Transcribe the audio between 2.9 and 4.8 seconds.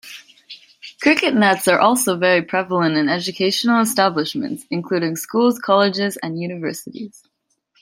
in educational establishments;